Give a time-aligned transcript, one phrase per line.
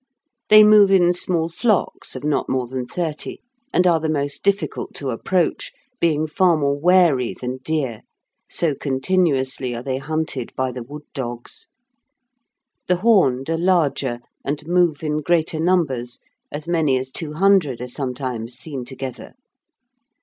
[0.49, 3.37] They move in small flocks of not more than thirty,
[3.71, 8.01] and are the most difficult to approach, being far more wary than deer,
[8.49, 11.67] so continuously are they hunted by the wood dogs.
[12.87, 16.19] The horned are larger, and move in greater numbers;
[16.51, 19.35] as many as two hundred are sometimes seen together.